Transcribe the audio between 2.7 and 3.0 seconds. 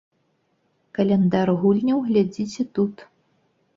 тут.